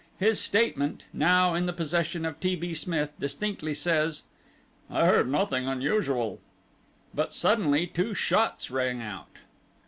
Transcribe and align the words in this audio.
His 0.17 0.39
statement, 0.39 1.03
now 1.13 1.53
in 1.53 1.67
the 1.67 1.73
possession 1.73 2.25
of 2.25 2.39
T. 2.39 2.55
B. 2.55 2.73
Smith, 2.73 3.11
distinctly 3.19 3.75
says, 3.75 4.23
"I 4.89 5.05
heard 5.05 5.29
nothing 5.29 5.67
unusual." 5.67 6.39
But 7.13 7.35
suddenly 7.35 7.85
two 7.85 8.15
shots 8.15 8.71
rang 8.71 8.99
out. 8.99 9.37